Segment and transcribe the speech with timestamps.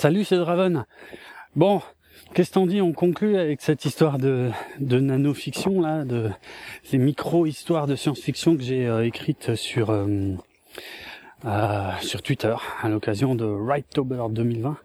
[0.00, 0.86] Salut, c'est Draven.
[1.56, 1.82] Bon,
[2.32, 6.30] qu'est-ce qu'on dit On conclut avec cette histoire de, de nanofiction là, de
[6.84, 10.36] ces micro-histoires de science-fiction que j'ai euh, écrites sur euh,
[11.44, 14.78] euh, sur Twitter à l'occasion de Righttober 2020.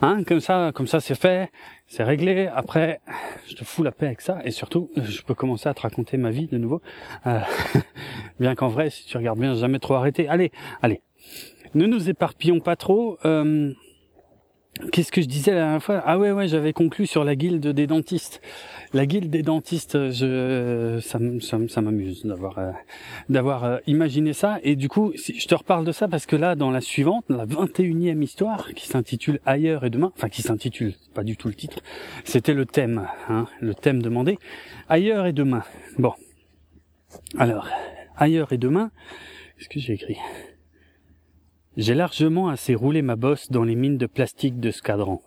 [0.00, 1.50] Hein, comme ça, comme ça, c'est fait,
[1.86, 2.46] c'est réglé.
[2.46, 3.02] Après,
[3.48, 6.16] je te fous la paix avec ça, et surtout, je peux commencer à te raconter
[6.16, 6.80] ma vie de nouveau.
[8.40, 10.28] Bien qu'en vrai, si tu regardes bien, jamais trop arrêté.
[10.28, 11.02] Allez, allez,
[11.74, 13.18] ne nous éparpillons pas trop.
[14.92, 16.02] Qu'est-ce que je disais la dernière fois?
[16.04, 18.40] Ah ouais, ouais, j'avais conclu sur la guilde des dentistes.
[18.92, 22.72] La guilde des dentistes, je, ça, ça, ça m'amuse d'avoir, euh,
[23.28, 24.58] d'avoir euh, imaginé ça.
[24.62, 27.46] Et du coup, je te reparle de ça parce que là, dans la suivante, la
[27.46, 31.78] 21e histoire, qui s'intitule Ailleurs et demain, enfin qui s'intitule, pas du tout le titre,
[32.24, 34.38] c'était le thème, hein, le thème demandé.
[34.88, 35.62] Ailleurs et demain.
[35.98, 36.12] Bon.
[37.38, 37.68] Alors,
[38.16, 38.90] ailleurs et demain,
[39.58, 40.16] qu'est-ce que j'ai écrit?
[41.76, 45.22] J'ai largement assez roulé ma bosse dans les mines de plastique de ce cadran.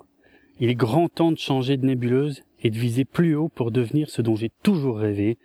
[0.59, 4.09] Il est grand temps de changer de nébuleuse et de viser plus haut pour devenir
[4.09, 5.37] ce dont j'ai toujours rêvé,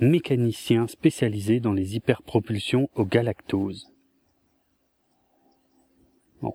[0.00, 3.90] mécanicien spécialisé dans les hyperpropulsions au galactose.
[6.40, 6.54] Bon.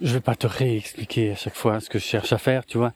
[0.00, 2.78] Je vais pas te réexpliquer à chaque fois ce que je cherche à faire, tu
[2.78, 2.92] vois.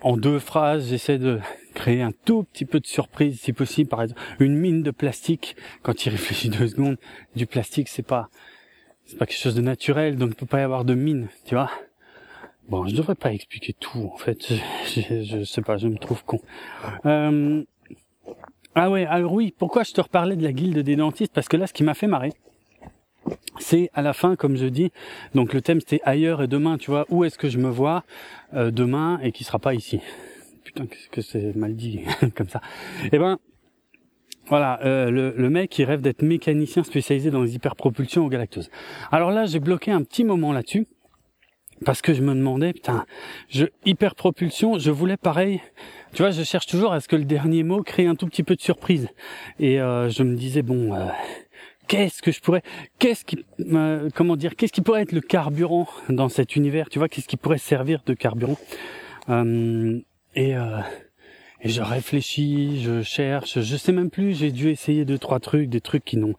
[0.00, 1.40] En deux phrases, j'essaie de
[1.72, 3.88] créer un tout petit peu de surprise si possible.
[3.88, 6.96] Par exemple, une mine de plastique, quand il réfléchit deux secondes,
[7.34, 8.28] du plastique c'est pas
[9.04, 11.54] c'est pas quelque chose de naturel, donc il peut pas y avoir de mine, tu
[11.54, 11.70] vois.
[12.68, 14.46] Bon, je devrais pas expliquer tout en fait.
[14.46, 16.40] Je, je, sais pas, je me trouve con.
[17.04, 17.64] Euh...
[18.74, 21.34] Ah ouais, alors oui, pourquoi je te reparlais de la guilde des dentistes?
[21.34, 22.32] Parce que là, ce qui m'a fait marrer,
[23.58, 24.92] c'est à la fin, comme je dis,
[25.34, 28.04] donc le thème c'était ailleurs et demain, tu vois, où est-ce que je me vois
[28.54, 30.00] euh, demain et qui sera pas ici?
[30.64, 32.00] Putain, qu'est-ce que c'est mal dit
[32.36, 32.60] comme ça.
[33.12, 33.38] Eh ben,
[34.46, 38.70] voilà, euh, le, le, mec qui rêve d'être mécanicien spécialisé dans les hyperpropulsions au galactose.
[39.10, 40.86] Alors là, j'ai bloqué un petit moment là-dessus
[41.84, 43.04] parce que je me demandais, putain,
[43.48, 45.60] je hyperpropulsion, je voulais pareil.
[46.12, 48.42] Tu vois, je cherche toujours à ce que le dernier mot crée un tout petit
[48.42, 49.08] peu de surprise.
[49.58, 50.94] Et euh, je me disais bon.
[50.94, 51.06] Euh,
[51.88, 52.62] qu'est-ce que je pourrais,
[52.98, 56.98] qu'est-ce qui, euh, comment dire, qu'est-ce qui pourrait être le carburant dans cet univers, tu
[56.98, 58.56] vois, qu'est-ce qui pourrait servir de carburant?
[59.28, 60.00] Euh,
[60.34, 60.78] et, euh,
[61.64, 65.80] je réfléchis, je cherche, je sais même plus, j'ai dû essayer deux, trois trucs, des
[65.80, 66.34] trucs qui n'ont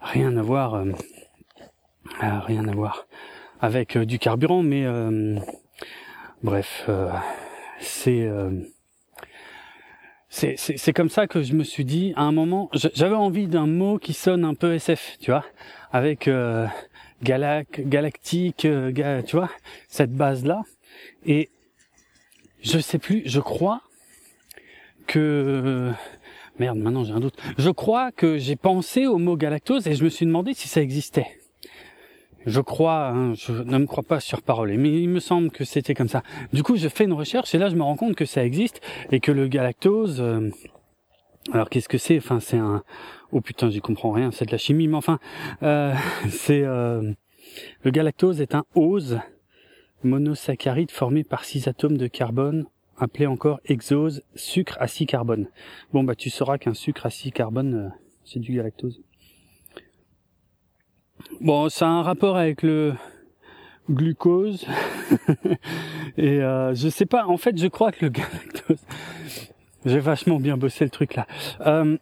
[0.00, 0.92] rien à voir, euh,
[2.20, 3.06] rien à voir
[3.60, 5.38] avec euh, du carburant, mais euh,
[6.42, 6.88] bref,
[7.80, 8.28] c'est
[10.28, 13.98] c'est comme ça que je me suis dit, à un moment, j'avais envie d'un mot
[13.98, 15.44] qui sonne un peu SF, tu vois,
[15.92, 16.66] avec euh,
[17.22, 19.50] galac, galactique, tu vois,
[19.88, 20.62] cette base-là.
[21.24, 21.50] Et
[22.64, 23.82] je sais plus, je crois
[25.06, 25.92] que
[26.58, 27.36] merde, maintenant j'ai un doute.
[27.58, 30.80] Je crois que j'ai pensé au mot galactose et je me suis demandé si ça
[30.80, 31.26] existait.
[32.46, 35.64] Je crois, hein, je ne me crois pas sur parole, mais il me semble que
[35.64, 36.22] c'était comme ça.
[36.52, 38.82] Du coup, je fais une recherche et là, je me rends compte que ça existe
[39.10, 40.20] et que le galactose.
[40.20, 40.50] Euh,
[41.52, 42.18] alors, qu'est-ce que c'est?
[42.18, 42.82] Enfin, c'est un.
[43.32, 44.30] Oh putain, j'y comprends rien.
[44.30, 45.18] C'est de la chimie, mais enfin,
[45.62, 45.94] euh,
[46.28, 47.12] c'est euh,
[47.82, 49.20] le galactose est un ose
[50.04, 52.66] monosaccharide formé par six atomes de carbone,
[52.98, 55.48] appelé encore exose, sucre à carbone.
[55.92, 57.88] Bon bah tu sauras qu'un sucre à six carbone, euh,
[58.24, 59.00] c'est du galactose.
[61.40, 62.94] Bon, ça a un rapport avec le
[63.90, 64.66] glucose.
[66.16, 68.78] Et euh, je sais pas, en fait je crois que le galactose...
[69.86, 71.26] J'ai vachement bien bossé le truc là.
[71.66, 71.98] Euh,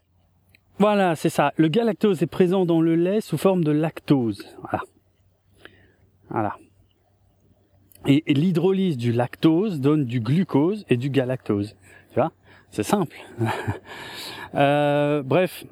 [0.78, 1.52] voilà, c'est ça.
[1.56, 4.46] Le galactose est présent dans le lait sous forme de lactose.
[4.60, 4.82] Voilà.
[6.30, 6.56] Voilà.
[8.06, 11.76] Et, l'hydrolyse du lactose donne du glucose et du galactose.
[12.10, 12.32] Tu vois?
[12.70, 13.16] C'est simple.
[14.54, 15.64] euh, bref.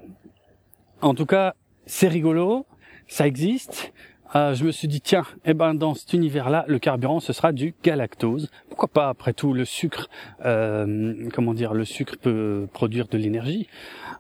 [1.01, 1.55] En tout cas,
[1.87, 2.67] c'est rigolo.
[3.09, 3.93] Ça existe.
[4.37, 7.53] Euh, je me suis dit tiens, eh ben dans cet univers-là, le carburant ce sera
[7.53, 8.49] du galactose.
[8.69, 10.09] Pourquoi pas Après tout, le sucre,
[10.45, 13.67] euh, comment dire, le sucre peut produire de l'énergie,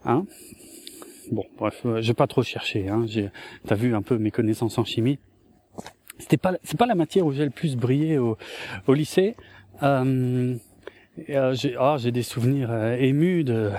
[0.05, 0.26] hein?
[1.31, 2.88] Bon, bref, euh, j'ai pas trop cherché.
[2.88, 3.06] Hein.
[3.64, 5.20] T'as vu un peu mes connaissances en chimie
[6.20, 8.37] c'était pas c'est pas la matière où j'ai le plus brillé au,
[8.88, 9.37] lycée.
[9.82, 10.55] Euh,
[11.31, 13.70] euh, j'ai oh, j'ai des souvenirs euh, émus de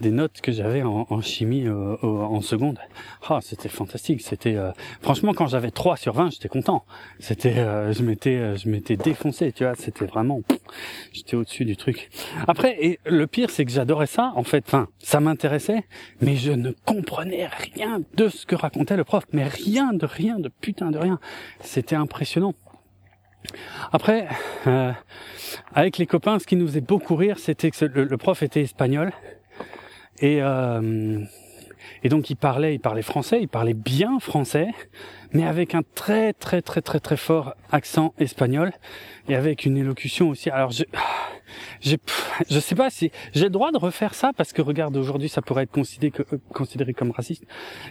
[0.00, 2.78] des notes que j'avais en, chimie euh, en seconde.
[3.28, 4.22] Ah, c'était fantastique.
[4.22, 4.70] C'était euh,
[5.02, 6.84] franchement quand j'avais 3 sur 20, j'étais content.
[7.18, 7.54] C'était
[7.92, 10.40] je m'étais je m'étais défoncé, tu vois, c'était vraiment
[11.12, 12.10] j'étais au-dessus du truc.
[12.46, 15.84] Après et le pire c'est que j'adorais ça en fait, enfin, ça m'intéressait,
[16.20, 20.38] mais je ne comprenais rien de ce que racontait le prof, mais rien de rien
[20.38, 21.18] de putain de rien.
[21.60, 22.54] C'était impressionnant.
[23.92, 24.28] Après,
[24.66, 24.92] euh,
[25.74, 29.12] avec les copains, ce qui nous faisait beaucoup rire, c'était que le, prof était espagnol
[30.20, 31.24] et euh,
[32.02, 34.68] Et donc il parlait, il parlait français, il parlait bien français,
[35.32, 38.72] mais avec un très très très très très fort accent espagnol
[39.28, 40.50] et avec une élocution aussi.
[40.50, 40.84] Alors je
[41.80, 41.98] j'ai
[42.50, 45.42] je sais pas si j'ai le droit de refaire ça parce que regarde aujourd'hui ça
[45.42, 46.12] pourrait être considéré
[46.52, 47.44] considéré comme raciste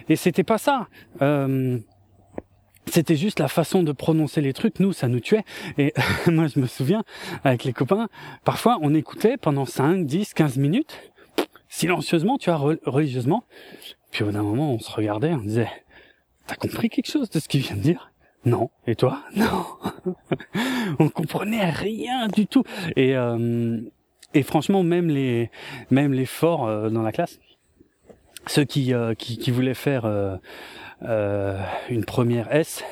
[0.08, 0.88] et c'était pas ça.
[1.22, 1.78] Euh,
[2.90, 5.44] c'était juste la façon de prononcer les trucs, nous, ça nous tuait.
[5.78, 5.92] Et
[6.26, 7.04] moi, je me souviens,
[7.44, 8.08] avec les copains,
[8.44, 10.98] parfois, on écoutait pendant 5, 10, 15 minutes,
[11.68, 13.44] silencieusement, tu vois, religieusement.
[14.10, 15.70] Puis au bout d'un moment, on se regardait, on disait,
[16.46, 18.10] t'as compris quelque chose de ce qu'il vient de dire?
[18.44, 18.70] Non.
[18.86, 19.22] Et toi?
[19.36, 19.66] Non.
[20.98, 22.64] on comprenait rien du tout.
[22.96, 23.80] Et, euh,
[24.34, 25.50] et franchement, même les,
[25.90, 27.38] même les forts euh, dans la classe,
[28.46, 30.36] ceux qui, euh, qui, qui, voulaient faire euh,
[31.02, 32.84] une première S,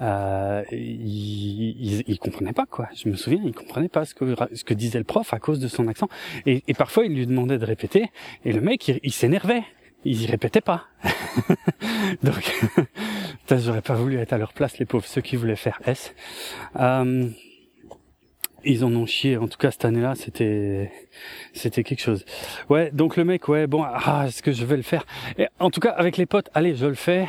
[0.00, 2.88] euh, ils, ils, comprenaient pas quoi.
[2.96, 5.60] Je me souviens, ils comprenaient pas ce que ce que disait le prof à cause
[5.60, 6.08] de son accent.
[6.46, 8.10] Et, et parfois, il lui demandait de répéter,
[8.44, 9.62] et le mec, il, s'énervait.
[10.06, 10.84] Il y répétait pas.
[12.22, 12.66] Donc,
[13.50, 16.14] j'aurais pas voulu être à leur place, les pauvres, ceux qui voulaient faire S.
[16.76, 17.28] Euh,
[18.64, 19.36] ils en ont chié.
[19.36, 20.90] En tout cas, cette année-là, c'était,
[21.52, 22.24] c'était quelque chose.
[22.68, 25.06] Ouais, donc le mec, ouais, bon, ah, est-ce que je vais le faire?
[25.38, 27.28] Et En tout cas, avec les potes, allez, je le fais.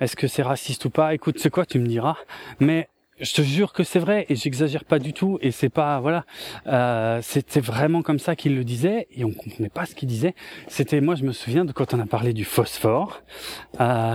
[0.00, 1.14] Est-ce que c'est raciste ou pas?
[1.14, 2.16] Écoute, c'est quoi, tu me diras.
[2.60, 2.88] Mais
[3.20, 6.24] je te jure que c'est vrai et j'exagère pas du tout et c'est pas voilà
[6.66, 10.34] euh, c'était vraiment comme ça qu'il le disait et on comprenait pas ce qu'il disait
[10.68, 13.22] c'était moi je me souviens de quand on a parlé du phosphore
[13.80, 14.14] euh,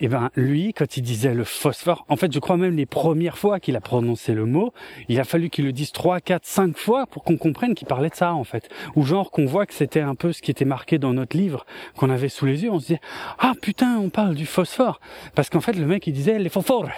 [0.00, 2.86] et eh ben lui, quand il disait le phosphore, en fait, je crois même les
[2.86, 4.72] premières fois qu'il a prononcé le mot,
[5.10, 8.08] il a fallu qu'il le dise trois, quatre, cinq fois pour qu'on comprenne qu'il parlait
[8.08, 8.70] de ça, en fait.
[8.96, 11.66] Ou genre qu'on voit que c'était un peu ce qui était marqué dans notre livre
[11.98, 12.70] qu'on avait sous les yeux.
[12.70, 13.00] On se disait
[13.38, 15.00] ah putain, on parle du phosphore,
[15.34, 16.88] parce qu'en fait le mec il disait les phosphores.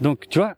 [0.00, 0.54] Donc tu vois,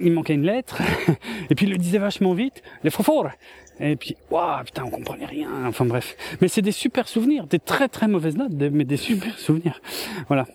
[0.00, 0.80] il manquait une lettre,
[1.50, 3.32] et puis il le disait vachement vite, les phosphores.
[3.78, 5.50] Et puis, waouh, putain, on comprenait rien.
[5.66, 6.16] Enfin bref.
[6.40, 9.82] Mais c'est des super souvenirs, des très très mauvaises notes, mais des super souvenirs.
[10.28, 10.46] Voilà.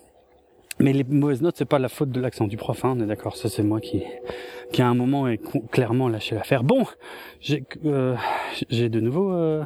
[0.83, 3.05] Mais les mauvaises notes, c'est pas la faute de l'accent du prof, hein, on est
[3.05, 3.37] d'accord.
[3.37, 4.03] Ça, c'est moi qui,
[4.73, 5.39] qui à un moment est
[5.71, 6.65] clairement lâché l'affaire.
[6.65, 6.85] Bon,
[7.39, 8.17] j'ai, euh,
[8.69, 9.63] de nouveau euh,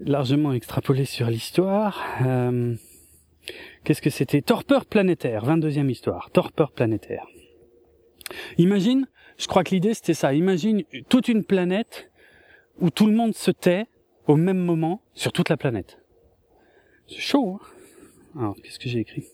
[0.00, 2.02] largement extrapolé sur l'histoire.
[2.24, 2.74] Euh,
[3.84, 4.40] qu'est-ce que c'était?
[4.40, 6.30] Torpeur planétaire, 22e histoire.
[6.30, 7.26] Torpeur planétaire.
[8.56, 9.06] Imagine,
[9.36, 10.32] je crois que l'idée c'était ça.
[10.32, 12.10] Imagine toute une planète
[12.78, 13.84] où tout le monde se tait
[14.26, 15.98] au même moment sur toute la planète.
[17.06, 17.60] C'est chaud.
[17.60, 18.40] Hein?
[18.40, 19.26] Alors, qu'est-ce que j'ai écrit?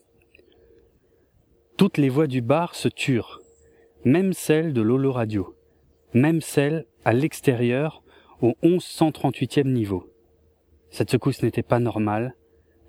[1.76, 3.40] Toutes les voix du bar se turent,
[4.04, 5.54] même celle de l'holo radio,
[6.14, 8.02] même celle à l'extérieur
[8.40, 10.10] au 1138e niveau.
[10.90, 12.34] Cette secousse n'était pas normale,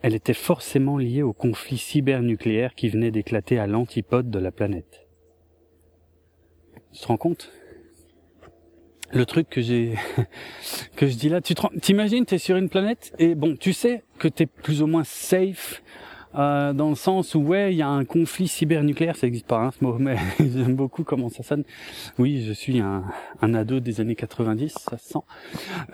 [0.02, 5.08] elle était forcément liée au conflit cybernucléaire qui venait d'éclater à l'antipode de la planète.
[6.94, 7.52] Tu te rends compte?
[9.12, 9.96] Le truc que j'ai
[10.96, 14.28] que je dis là, tu t'imagines, t'es sur une planète et bon, tu sais que
[14.28, 15.82] t'es plus ou moins safe
[16.38, 19.60] euh, dans le sens où ouais, il y a un conflit cybernucléaire, ça n'existe pas
[19.60, 21.64] hein, ce mot, mais j'aime beaucoup comment ça sonne.
[22.20, 23.04] Oui, je suis un,
[23.42, 25.20] un ado des années 90, ça se sent.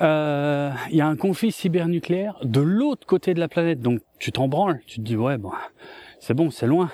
[0.01, 4.31] Euh, il y a un conflit cybernucléaire de l'autre côté de la planète, donc tu
[4.31, 5.51] t'en branles, tu te dis ouais, bon,
[6.19, 6.91] c'est bon, c'est loin.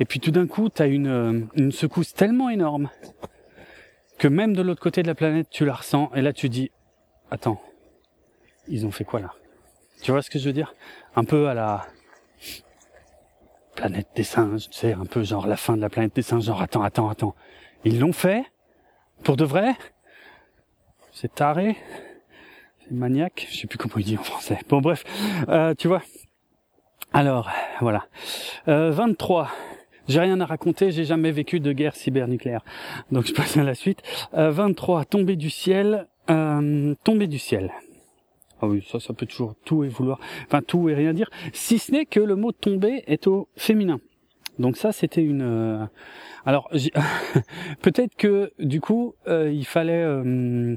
[0.00, 2.90] Et puis tout d'un coup, tu as une, euh, une secousse tellement énorme
[4.18, 6.70] que même de l'autre côté de la planète, tu la ressens, et là tu dis,
[7.30, 7.60] attends,
[8.68, 9.32] ils ont fait quoi là?
[10.02, 10.74] Tu vois ce que je veux dire?
[11.14, 11.86] Un peu à la
[13.88, 16.62] planète des singes, sais, un peu genre la fin de la planète des singes, genre
[16.62, 17.34] attends, attends, attends.
[17.84, 18.44] Ils l'ont fait
[19.24, 19.74] Pour de vrai
[21.10, 21.76] C'est taré
[22.80, 24.58] C'est maniaque Je sais plus comment il dit en français.
[24.68, 25.02] Bon bref,
[25.48, 26.02] euh, tu vois.
[27.12, 28.06] Alors, voilà.
[28.68, 29.50] Euh, 23.
[30.08, 32.64] J'ai rien à raconter, j'ai jamais vécu de guerre cybernucléaire.
[33.10, 34.02] Donc je passe à la suite.
[34.34, 35.06] Euh, 23.
[35.06, 36.06] Tomber du ciel.
[36.30, 37.72] Euh, tomber du ciel.
[38.62, 41.80] Ah oui, ça, ça peut toujours tout et vouloir, enfin tout et rien dire, si
[41.80, 43.98] ce n'est que le mot tomber est au féminin.
[44.60, 45.42] Donc ça, c'était une.
[45.42, 45.84] Euh,
[46.46, 46.70] alors,
[47.82, 50.76] peut-être que du coup, euh, il fallait, euh,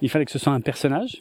[0.00, 1.20] il fallait que ce soit un personnage.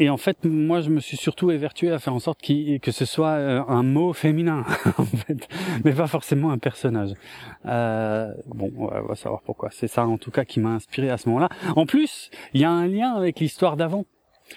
[0.00, 3.04] Et en fait, moi, je me suis surtout évertué à faire en sorte que ce
[3.04, 4.64] soit euh, un mot féminin,
[4.96, 5.46] en fait,
[5.84, 7.10] mais pas forcément un personnage.
[7.66, 9.68] Euh, bon, on va savoir pourquoi.
[9.70, 11.50] C'est ça, en tout cas, qui m'a inspiré à ce moment-là.
[11.76, 14.06] En plus, il y a un lien avec l'histoire d'avant.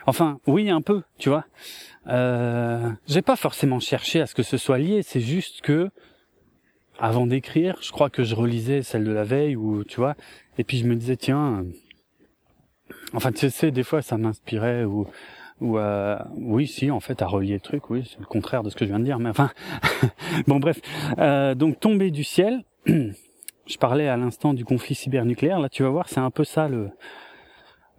[0.08, 1.44] Enfin, oui, un peu, tu vois.
[2.08, 5.02] Euh, J'ai pas forcément cherché à ce que ce soit lié.
[5.04, 5.90] C'est juste que,
[7.00, 10.16] avant d'écrire, je crois que je relisais celle de la veille, ou tu vois,
[10.58, 11.66] et puis je me disais, tiens
[13.14, 15.08] Enfin, tu sais, des fois, ça m'inspirait ou
[15.62, 18.70] ou euh, oui, si, en fait, à relier le truc, oui, c'est le contraire de
[18.70, 19.52] ce que je viens de dire, mais enfin,
[20.48, 20.80] bon, bref.
[21.20, 22.64] Euh, donc, tomber du ciel.
[22.86, 25.60] je parlais à l'instant du conflit cybernucléaire.
[25.60, 26.90] Là, tu vas voir, c'est un peu ça le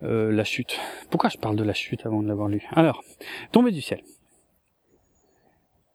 [0.02, 0.78] euh, la chute.
[1.10, 2.62] Pourquoi je parle de la chute avant de l'avoir lu?
[2.72, 3.02] Alors,
[3.52, 4.02] tomber du ciel.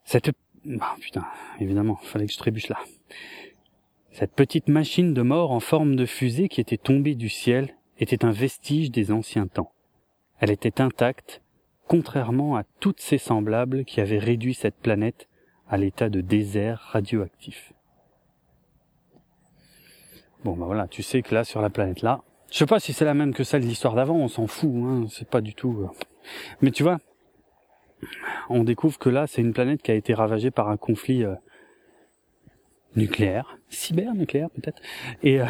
[0.05, 0.31] Cette...
[0.81, 1.25] Ah, putain,
[1.59, 2.79] évidemment, fallait que je trébuche là.
[4.11, 8.25] Cette petite machine de mort en forme de fusée qui était tombée du ciel était
[8.25, 9.71] un vestige des anciens temps.
[10.39, 11.41] Elle était intacte,
[11.87, 15.27] contrairement à toutes ses semblables qui avaient réduit cette planète
[15.67, 17.73] à l'état de désert radioactif.
[20.43, 22.93] Bon ben voilà, tu sais que là sur la planète là, je sais pas si
[22.93, 25.53] c'est la même que celle de l'histoire d'avant, on s'en fout, hein, c'est pas du
[25.53, 25.81] tout.
[25.81, 25.87] Euh.
[26.61, 26.99] Mais tu vois,
[28.49, 31.35] on découvre que là c'est une planète qui a été ravagée par un conflit euh,
[32.95, 34.81] nucléaire, cybernucléaire peut-être.
[35.23, 35.45] Et euh,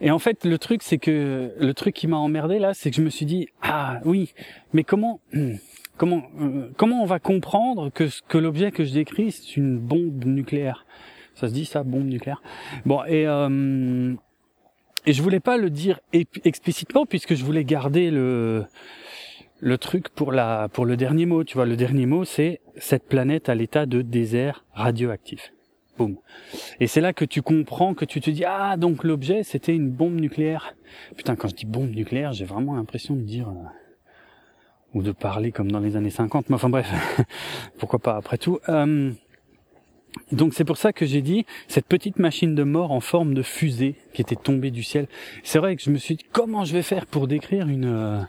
[0.00, 2.96] et en fait le truc c'est que le truc qui m'a emmerdé là, c'est que
[2.96, 4.32] je me suis dit ah oui,
[4.72, 5.20] mais comment
[5.96, 10.24] comment euh, comment on va comprendre que que l'objet que je décris c'est une bombe
[10.24, 10.86] nucléaire?
[11.34, 12.42] Ça se dit ça, bombe nucléaire?
[12.84, 14.14] Bon et euh,
[15.04, 18.64] et je voulais pas le dire explicitement puisque je voulais garder le
[19.60, 21.44] le truc pour la pour le dernier mot.
[21.44, 25.52] Tu vois, le dernier mot c'est cette planète à l'état de désert radioactif.
[26.80, 29.90] Et c'est là que tu comprends, que tu te dis ah donc l'objet c'était une
[29.90, 30.74] bombe nucléaire.
[31.16, 33.68] Putain quand je dis bombe nucléaire j'ai vraiment l'impression de dire euh,
[34.94, 36.48] ou de parler comme dans les années 50.
[36.48, 36.90] Mais enfin bref,
[37.78, 38.58] pourquoi pas après tout.
[38.68, 39.12] Euh,
[40.32, 43.42] donc c'est pour ça que j'ai dit cette petite machine de mort en forme de
[43.42, 45.08] fusée qui était tombée du ciel.
[45.44, 48.20] C'est vrai que je me suis dit comment je vais faire pour décrire une euh,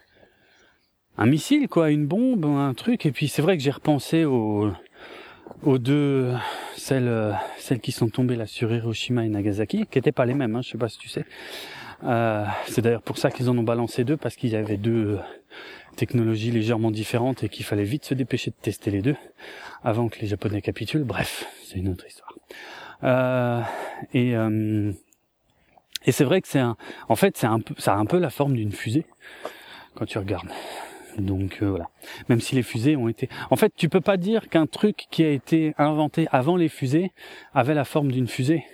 [1.18, 3.06] un missile quoi, une bombe, un truc?
[3.06, 4.70] Et puis c'est vrai que j'ai repensé aux
[5.64, 6.34] aux deux
[6.88, 10.34] celles euh, celles qui sont tombées là sur Hiroshima et Nagasaki, qui étaient pas les
[10.34, 10.56] mêmes.
[10.56, 11.26] Hein, je sais pas si tu sais.
[12.04, 15.20] Euh, c'est d'ailleurs pour ça qu'ils en ont balancé deux parce qu'il y avait deux
[15.98, 19.18] technologies légèrement différentes et qu'il fallait vite se dépêcher de tester les deux
[19.84, 21.04] avant que les Japonais capitulent.
[21.04, 22.34] Bref, c'est une autre histoire.
[23.04, 23.62] Euh,
[24.14, 24.94] et euh,
[26.08, 26.78] c'est vrai que c'est un,
[27.10, 29.06] en fait, ça a un peu la forme d'une fusée
[29.96, 30.50] quand tu regardes.
[31.18, 31.90] Donc euh, voilà.
[32.30, 35.24] Même si les fusées ont été, en fait, tu peux pas dire qu'un truc qui
[35.24, 37.12] a été inventé avant les fusées
[37.54, 38.66] avait la forme d'une fusée.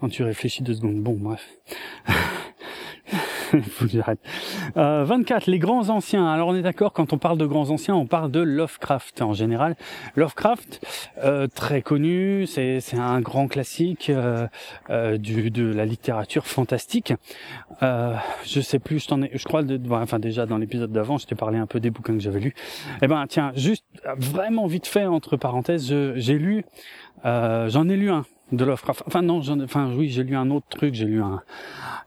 [0.00, 1.02] Quand tu réfléchis deux secondes.
[1.02, 1.48] Bon, bref.
[3.70, 4.20] Faut que j'arrête.
[4.76, 6.26] Euh, 24, les grands anciens.
[6.26, 9.32] Alors on est d'accord, quand on parle de grands anciens, on parle de Lovecraft en
[9.32, 9.76] général.
[10.16, 10.84] Lovecraft,
[11.24, 14.46] euh, très connu, c'est un grand classique euh,
[14.90, 17.14] euh, du, de la littérature fantastique.
[17.82, 18.14] Euh,
[18.44, 19.62] je sais plus, je t'en ai, je crois,
[19.92, 22.54] enfin déjà dans l'épisode d'avant, je t'ai parlé un peu des bouquins que j'avais lus.
[23.02, 23.84] Eh ben tiens, juste
[24.16, 25.86] vraiment vite fait entre parenthèses,
[26.16, 26.64] j'ai lu,
[27.24, 29.02] j'en ai lu un de Lovecraft.
[29.06, 31.42] Enfin non, enfin oui, j'ai lu un autre truc, j'ai lu un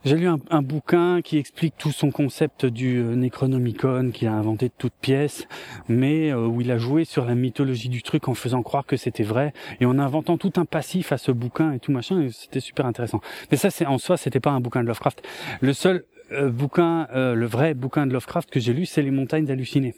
[0.04, 4.66] j'ai lu un, bouquin qui explique tout son concept du euh, Necronomicon qu'il a inventé
[4.66, 5.46] de toutes pièces,
[5.88, 8.96] mais euh, où il a joué sur la mythologie du truc en faisant croire que
[8.96, 12.58] c'était vrai et en inventant tout un passif à ce bouquin et tout machin, c'était
[12.58, 13.20] super intéressant.
[13.52, 15.22] Mais ça c'est en soi, c'était pas un bouquin de Lovecraft.
[15.60, 19.48] Le seul euh, bouquin, le vrai bouquin de Lovecraft que j'ai lu, c'est Les Montagnes
[19.50, 19.94] hallucinées.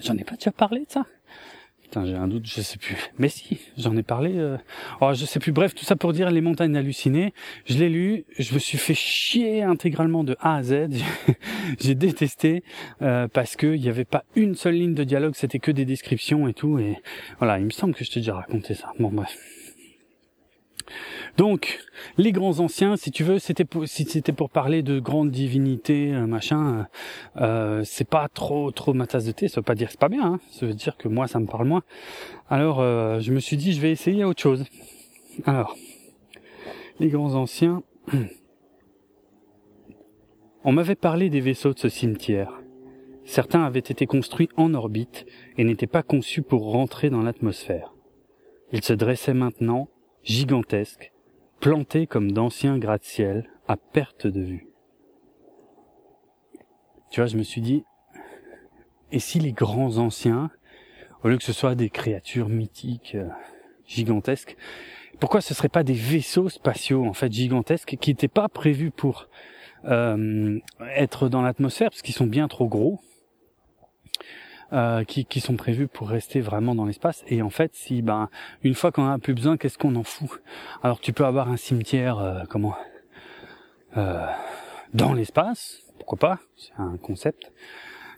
[0.00, 1.06] J'en ai pas déjà parlé de ça
[2.04, 2.96] J'ai un doute, je sais plus.
[3.18, 4.32] Mais si, j'en ai parlé.
[4.36, 4.56] Euh...
[5.00, 5.52] Oh, je sais plus.
[5.52, 7.32] Bref, tout ça pour dire les montagnes hallucinées.
[7.64, 10.88] Je l'ai lu, je me suis fait chier intégralement de A à Z.
[11.80, 12.62] j'ai détesté
[13.02, 15.84] euh, parce que il y avait pas une seule ligne de dialogue, c'était que des
[15.84, 16.78] descriptions et tout.
[16.78, 16.96] Et
[17.38, 18.92] voilà, il me semble que je t'ai déjà raconté ça.
[18.98, 19.55] Bon bref.
[21.36, 21.80] Donc,
[22.16, 26.14] les grands anciens, si tu veux, c'était pour, si c'était pour parler de grandes divinités,
[26.14, 26.88] euh, machin,
[27.36, 29.48] euh, euh, c'est pas trop trop ma tasse de thé.
[29.48, 31.38] Ça veut pas dire que c'est pas bien, hein, ça veut dire que moi ça
[31.38, 31.82] me parle moins.
[32.48, 32.80] Alors,
[33.20, 34.64] je me suis dit, je vais essayer autre chose.
[35.44, 35.76] Alors,
[37.00, 37.82] les grands anciens.
[40.64, 42.60] On m'avait parlé des vaisseaux de ce cimetière.
[43.24, 45.26] Certains avaient été construits en orbite
[45.58, 47.92] et n'étaient pas conçus pour rentrer dans l'atmosphère.
[48.72, 49.88] Ils se dressaient maintenant,
[50.24, 51.12] gigantesques,
[51.60, 54.68] plantés comme d'anciens gratte-ciel à perte de vue.
[57.10, 57.84] Tu vois, je me suis dit,
[59.12, 60.50] et si les grands anciens,
[61.22, 63.28] au lieu que ce soit des créatures mythiques, euh,
[63.86, 64.56] gigantesques,
[65.20, 69.28] pourquoi ce seraient pas des vaisseaux spatiaux en fait gigantesques qui n'étaient pas prévus pour
[69.86, 70.58] euh,
[70.94, 73.00] être dans l'atmosphère parce qu'ils sont bien trop gros
[74.72, 77.24] euh, qui, qui, sont prévus pour rester vraiment dans l'espace.
[77.28, 78.28] Et en fait, si ben
[78.64, 80.42] une fois qu'on a plus besoin, qu'est-ce qu'on en fout?
[80.82, 82.74] Alors tu peux avoir un cimetière, euh, comment
[83.96, 84.26] euh,
[84.92, 86.38] dans l'espace, pourquoi pas?
[86.56, 87.52] C'est un concept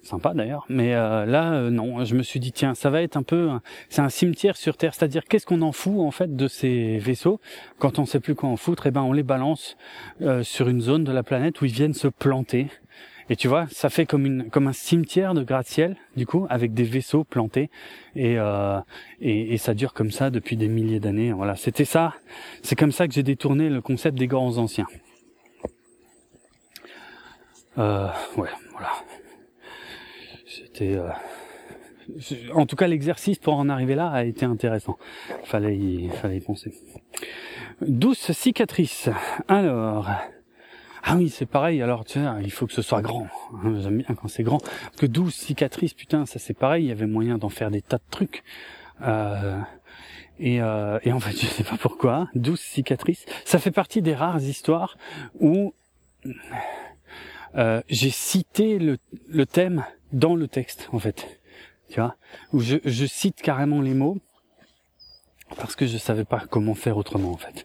[0.02, 0.64] sympa d'ailleurs.
[0.70, 3.50] Mais euh, là, non, je me suis dit tiens, ça va être un peu,
[3.90, 4.94] c'est un cimetière sur Terre.
[4.94, 7.40] C'est-à-dire qu'est-ce qu'on en fout en fait de ces vaisseaux?
[7.78, 9.76] Quand on sait plus quoi en foutre eh ben on les balance
[10.42, 12.68] sur une zone de la planète où ils viennent se planter
[13.30, 17.24] et tu vois, ça fait comme un cimetière de gratte-ciel du coup avec des vaisseaux
[17.24, 17.70] plantés
[18.16, 18.80] et, euh,
[19.20, 21.32] et, et ça dure comme ça depuis des milliers d'années.
[21.32, 22.14] Voilà, c'était ça.
[22.62, 24.86] C'est comme ça que j'ai détourné le concept des grands anciens.
[27.76, 28.90] Euh, ouais, voilà.
[30.46, 30.96] C'était...
[30.96, 31.10] Euh,
[32.54, 34.96] en tout cas, l'exercice pour en arriver là a été intéressant.
[35.44, 36.72] Fallait y, fallait y penser.
[37.82, 39.10] Douce cicatrice.
[39.48, 40.08] Alors...
[41.04, 41.82] Ah oui, c'est pareil.
[41.82, 43.28] Alors, tu il faut que ce soit grand.
[43.54, 44.60] Hein, j'aime bien quand c'est grand.
[44.96, 46.84] Que douce cicatrice, putain, ça c'est pareil.
[46.84, 48.42] Il y avait moyen d'en faire des tas de trucs.
[49.02, 49.58] Euh,
[50.38, 54.14] et, euh, et en fait, je sais pas pourquoi, douce cicatrice, ça fait partie des
[54.14, 54.96] rares histoires
[55.40, 55.74] où
[57.56, 61.40] euh, j'ai cité le, le thème dans le texte, en fait.
[61.90, 62.16] Tu vois,
[62.52, 64.18] où je, je cite carrément les mots
[65.56, 67.64] parce que je savais pas comment faire autrement, en fait.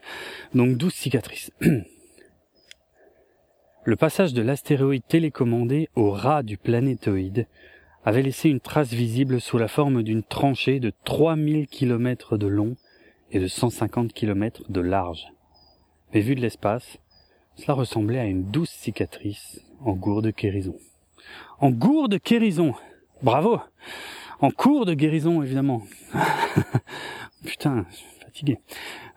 [0.53, 1.51] Donc, douce cicatrice.
[3.85, 7.47] le passage de l'astéroïde télécommandé au ras du planétoïde
[8.05, 12.75] avait laissé une trace visible sous la forme d'une tranchée de 3000 km de long
[13.31, 15.27] et de 150 km de large.
[16.13, 16.97] Mais vu de l'espace,
[17.55, 20.75] cela ressemblait à une douce cicatrice en gourde guérison.
[21.59, 22.75] En gourde guérison
[23.21, 23.59] Bravo
[24.39, 25.83] En cours de guérison, évidemment.
[27.45, 28.59] Putain, je suis fatigué.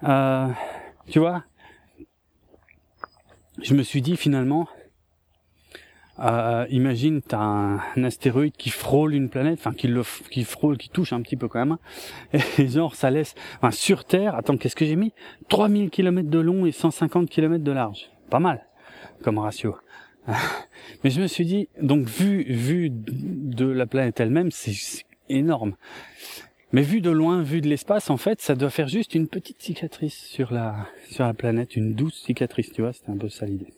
[0.05, 0.49] Euh,
[1.09, 1.45] tu vois,
[3.63, 4.69] je me suis dit finalement,
[6.19, 10.89] euh, imagine, t'as un, astéroïde qui frôle une planète, enfin qui le, qui frôle, qui
[10.89, 11.77] touche un petit peu quand même,
[12.59, 15.13] et genre ça laisse, enfin sur Terre, attends, qu'est-ce que j'ai mis?
[15.49, 18.67] 3000 km de long et 150 km de large, pas mal
[19.23, 19.77] comme ratio.
[21.05, 25.77] Mais je me suis dit, donc vu vu de la planète elle-même, c'est énorme.
[26.73, 29.63] Mais vu de loin, vu de l'espace, en fait, ça doit faire juste une petite
[29.63, 33.47] cicatrice sur la sur la planète, une douce cicatrice, tu vois, c'était un peu ça
[33.47, 33.73] l'idée.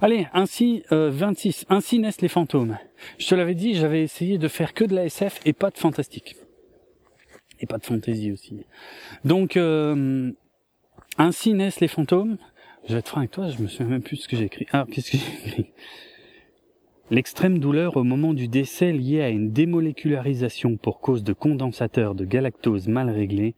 [0.00, 2.78] Allez, ainsi euh, 26, ainsi naissent les fantômes.
[3.18, 5.76] Je te l'avais dit, j'avais essayé de faire que de la SF et pas de
[5.76, 6.36] fantastique.
[7.60, 8.64] Et pas de fantaisie aussi.
[9.24, 10.32] Donc euh,
[11.18, 12.38] ainsi naissent les fantômes.
[12.88, 14.44] Je vais être franc avec toi, je me souviens même plus de ce que j'ai
[14.44, 14.66] écrit.
[14.72, 15.72] Alors, qu'est-ce que j'ai écrit?
[17.08, 22.24] L'extrême douleur au moment du décès liée à une démolécularisation pour cause de condensateur de
[22.24, 23.54] galactose mal réglé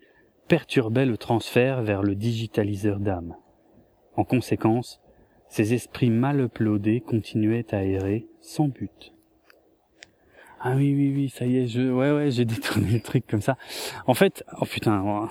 [0.48, 3.36] perturbait le transfert vers le digitaliseur d'âme.
[4.16, 5.00] En conséquence,
[5.48, 9.14] ces esprits mal uploadés continuaient à errer sans but.
[10.60, 13.40] Ah oui, oui, oui, ça y est, je, ouais, ouais, j'ai détourné le truc comme
[13.40, 13.56] ça.
[14.06, 15.28] En fait, oh putain,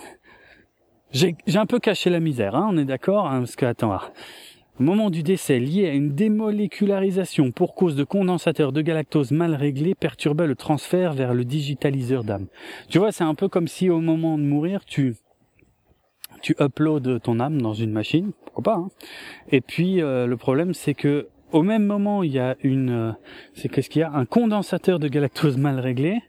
[1.12, 3.94] j'ai, j'ai un peu caché la misère, hein, on est d'accord, hein, parce que, attends,
[3.96, 9.56] au moment du décès lié à une démolécularisation pour cause de condensateur de galactose mal
[9.56, 12.48] réglé perturbait le transfert vers le digitaliseur d'âme.
[12.90, 15.16] Tu vois, c'est un peu comme si au moment de mourir, tu
[16.42, 18.76] tu uploads ton âme dans une machine, pourquoi pas.
[18.76, 18.90] Hein
[19.52, 23.12] Et puis euh, le problème, c'est que au même moment, il y a une, euh,
[23.54, 26.22] c'est qu'est-ce qu'il y a, un condensateur de galactose mal réglé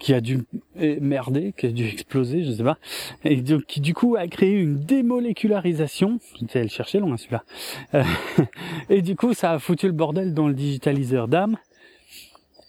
[0.00, 0.40] qui a dû
[0.74, 2.78] merder, qui a dû exploser, je sais pas,
[3.22, 7.44] et donc, qui du coup a créé une démolécularisation, je sais, elle cherchait loin celui-là,
[7.94, 8.02] euh,
[8.88, 11.56] et du coup ça a foutu le bordel dans le digitaliseur d'âme,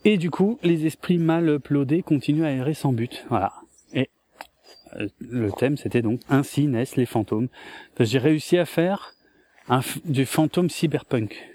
[0.04, 3.54] et du coup les esprits mal uploadés continuent à errer sans but, voilà.
[3.94, 4.10] Et
[4.98, 7.48] euh, le thème c'était donc ainsi naissent les fantômes.
[8.00, 9.14] J'ai réussi à faire
[10.06, 11.48] du fantôme cyberpunk.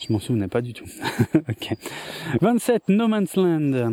[0.00, 0.88] Je m'en souvenais pas du tout.
[1.34, 1.74] ok.
[2.40, 2.88] 27.
[2.88, 3.92] No Man's Land.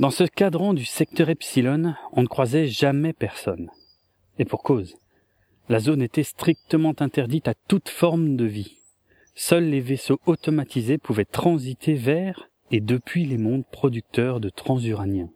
[0.00, 3.70] Dans ce cadran du secteur Epsilon, on ne croisait jamais personne.
[4.38, 4.96] Et pour cause.
[5.68, 8.78] La zone était strictement interdite à toute forme de vie.
[9.34, 15.30] Seuls les vaisseaux automatisés pouvaient transiter vers et depuis les mondes producteurs de transuraniens.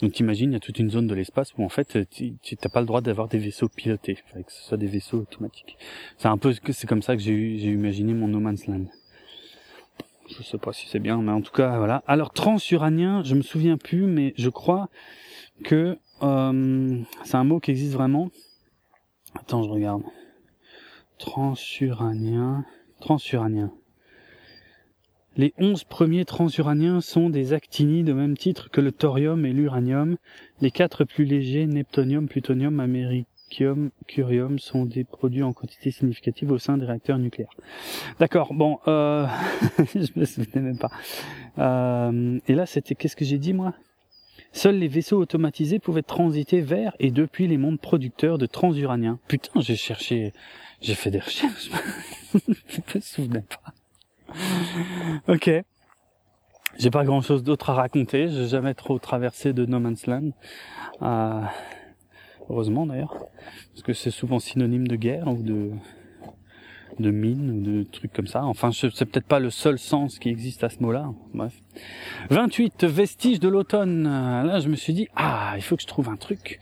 [0.00, 2.70] Donc t'imagines, il y a toute une zone de l'espace où en fait tu n'as
[2.70, 5.76] pas le droit d'avoir des vaisseaux pilotés, que ce soit des vaisseaux automatiques.
[6.18, 8.86] C'est un peu c'est comme ça que j'ai j'ai imaginé mon No Man's Land.
[10.28, 12.02] Je sais pas si c'est bien, mais en tout cas voilà.
[12.06, 14.88] Alors transuranien, je me souviens plus, mais je crois
[15.62, 18.30] que euh, c'est un mot qui existe vraiment.
[19.34, 20.02] Attends, je regarde.
[21.18, 22.64] Transuranien,
[23.00, 23.72] transuranien.
[25.36, 30.16] Les onze premiers transuraniens sont des actinides au même titre que le thorium et l'uranium.
[30.60, 36.58] Les quatre plus légers, neptonium, plutonium, américium, curium, sont des produits en quantité significative au
[36.58, 37.50] sein des réacteurs nucléaires.
[38.20, 39.26] D'accord, bon, euh,
[39.94, 40.92] je me souvenais même pas.
[41.58, 43.74] Euh, et là, c'était, qu'est-ce que j'ai dit moi?
[44.52, 49.18] Seuls les vaisseaux automatisés pouvaient transiter vers et depuis les mondes producteurs de transuraniens.
[49.26, 50.32] Putain, j'ai cherché,
[50.80, 51.70] j'ai fait des recherches.
[52.34, 53.74] je me souvenais pas
[55.28, 55.50] ok.
[56.78, 58.28] J'ai pas grand chose d'autre à raconter.
[58.28, 60.30] J'ai jamais trop traversé de No Man's Land.
[61.02, 61.42] Euh,
[62.50, 63.14] heureusement d'ailleurs.
[63.72, 65.70] Parce que c'est souvent synonyme de guerre ou de,
[66.98, 68.44] de mine ou de trucs comme ça.
[68.44, 71.10] Enfin, c'est peut-être pas le seul sens qui existe à ce mot-là.
[71.32, 71.54] Bref.
[72.30, 74.04] 28 vestiges de l'automne.
[74.04, 76.58] Là, je me suis dit ah, il faut que je trouve un truc.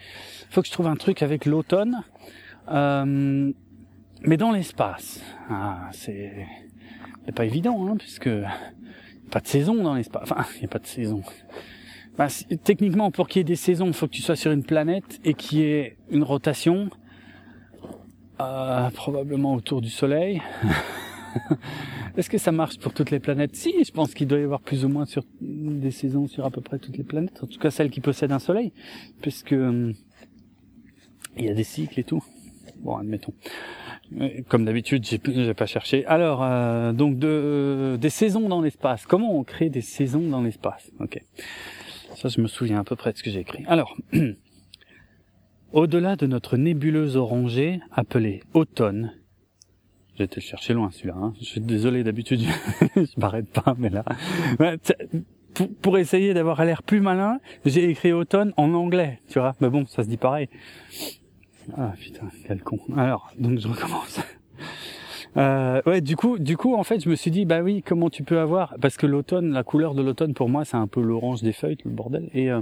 [0.50, 2.02] Il faut que je trouve un truc avec l'automne.
[2.70, 3.52] Euh,
[4.24, 5.20] mais dans l'espace.
[5.48, 6.46] Ah, c'est
[7.30, 8.30] pas évident, hein, puisque
[9.30, 10.22] pas de saison dans l'espace.
[10.24, 11.22] Enfin, il n'y a pas de saison.
[12.18, 12.26] Bah,
[12.64, 15.20] techniquement, pour qu'il y ait des saisons, il faut que tu sois sur une planète
[15.24, 16.90] et qu'il y ait une rotation,
[18.40, 20.42] euh, probablement autour du Soleil.
[22.16, 23.56] Est-ce que ça marche pour toutes les planètes?
[23.56, 25.06] Si, je pense qu'il doit y avoir plus ou moins
[25.40, 28.32] des saisons sur à peu près toutes les planètes, en tout cas celles qui possèdent
[28.32, 28.72] un Soleil,
[29.22, 29.94] puisque euh,
[31.38, 32.22] il y a des cycles et tout.
[32.80, 33.32] Bon, admettons.
[34.48, 36.04] Comme d'habitude, j'ai, pas cherché.
[36.06, 39.06] Alors, euh, donc de, des saisons dans l'espace.
[39.06, 40.90] Comment on crée des saisons dans l'espace?
[41.00, 41.18] Ok.
[42.16, 43.64] Ça, je me souviens à peu près de ce que j'ai écrit.
[43.66, 43.96] Alors,
[45.72, 49.12] au-delà de notre nébuleuse orangée appelée automne,
[50.18, 51.14] le chercher loin celui-là.
[51.16, 51.32] Hein.
[51.40, 52.40] Je suis désolé, d'habitude
[52.96, 54.04] je m'arrête pas, mais là,
[55.80, 59.54] pour essayer d'avoir l'air plus malin, j'ai écrit automne en anglais, tu vois.
[59.60, 60.48] Mais bon, ça se dit pareil.
[61.76, 62.78] Ah putain, quel con.
[62.96, 64.20] Alors, donc je recommence.
[65.36, 68.10] Euh, ouais, du coup, du coup, en fait, je me suis dit, bah oui, comment
[68.10, 71.00] tu peux avoir Parce que l'automne, la couleur de l'automne, pour moi, c'est un peu
[71.00, 72.28] l'orange des feuilles, le bordel.
[72.34, 72.60] Et euh,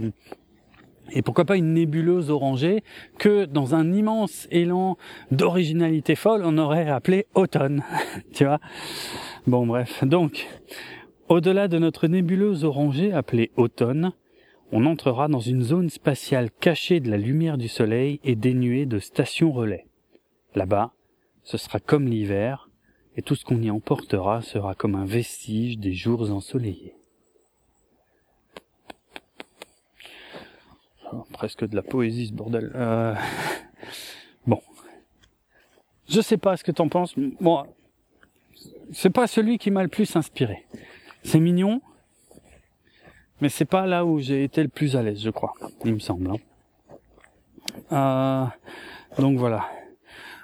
[1.12, 2.82] et pourquoi pas une nébuleuse orangée
[3.18, 4.96] que dans un immense élan
[5.30, 7.82] d'originalité folle, on aurait appelé automne,
[8.32, 8.60] tu vois?
[9.46, 10.04] Bon, bref.
[10.04, 10.46] Donc,
[11.28, 14.12] au-delà de notre nébuleuse orangée appelée automne,
[14.72, 18.98] on entrera dans une zone spatiale cachée de la lumière du soleil et dénuée de
[18.98, 19.86] stations relais.
[20.54, 20.92] Là-bas,
[21.42, 22.68] ce sera comme l'hiver,
[23.16, 26.94] et tout ce qu'on y emportera sera comme un vestige des jours ensoleillés.
[31.12, 32.72] Oh, presque de la poésie ce bordel.
[32.74, 33.14] Euh...
[34.46, 34.60] Bon.
[36.08, 37.14] Je sais pas ce que t'en penses.
[37.40, 37.66] Moi,
[38.92, 40.66] c'est pas celui qui m'a le plus inspiré.
[41.22, 41.82] C'est mignon,
[43.40, 45.54] mais c'est pas là où j'ai été le plus à l'aise, je crois.
[45.84, 46.30] Il me semble.
[46.30, 46.36] Hein.
[47.92, 49.20] Euh...
[49.20, 49.68] Donc voilà.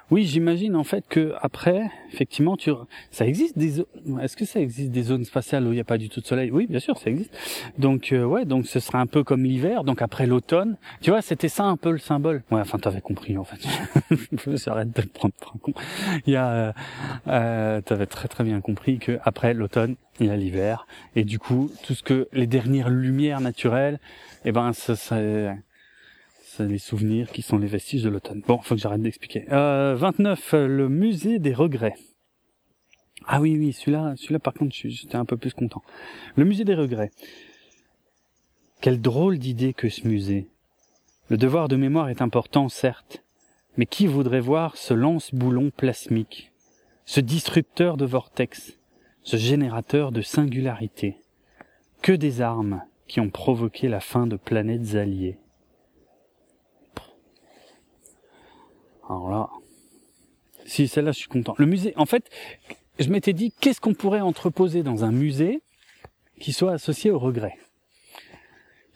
[0.09, 2.71] Oui, j'imagine en fait que après, effectivement, tu,
[3.11, 3.81] ça existe des,
[4.21, 6.25] est-ce que ça existe des zones spatiales où il n'y a pas du tout de
[6.25, 6.49] soleil?
[6.49, 7.35] Oui, bien sûr, ça existe.
[7.77, 9.83] Donc euh, ouais, donc ce sera un peu comme l'hiver.
[9.83, 12.43] Donc après l'automne, tu vois, c'était ça un peu le symbole.
[12.51, 13.59] Ouais, enfin, t'avais compris en fait.
[14.65, 15.73] J'arrête de le prendre pour un con.
[16.25, 16.73] Il y a, euh,
[17.27, 21.37] euh, t'avais très très bien compris que après l'automne, il y a l'hiver, et du
[21.37, 23.99] coup, tout ce que les dernières lumières naturelles,
[24.45, 25.17] eh ben, ça, ça
[26.59, 28.41] les souvenirs qui sont les vestiges de l'automne.
[28.47, 29.45] Bon, faut que j'arrête d'expliquer.
[29.51, 31.95] Euh, 29, le musée des regrets.
[33.25, 35.81] Ah oui, oui, celui-là, celui-là par contre, j'étais un peu plus content.
[36.35, 37.11] Le musée des regrets.
[38.79, 40.47] Quelle drôle d'idée que ce musée.
[41.29, 43.23] Le devoir de mémoire est important, certes,
[43.75, 46.51] mais qui voudrait voir ce lance-boulon plasmique,
[47.05, 48.77] ce disrupteur de vortex,
[49.23, 51.17] ce générateur de singularité?
[52.01, 55.37] Que des armes qui ont provoqué la fin de planètes alliées.
[59.09, 59.49] Alors là,
[60.65, 61.55] si celle-là, je suis content.
[61.57, 62.29] Le musée, en fait,
[62.99, 65.61] je m'étais dit, qu'est-ce qu'on pourrait entreposer dans un musée
[66.39, 67.57] qui soit associé au regret?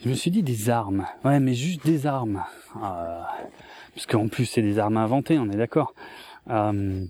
[0.04, 1.06] Je me suis dit des armes.
[1.24, 2.44] Ouais, mais juste des armes.
[2.78, 3.22] Euh,
[3.94, 5.94] parce qu'en plus, c'est des armes inventées, on est d'accord.
[6.50, 7.06] Euh,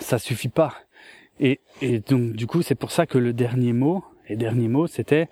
[0.00, 0.74] ça suffit pas.
[1.40, 1.58] Et,
[2.08, 5.28] donc, du coup, c'est pour ça que le dernier mot, les derniers mots, c'était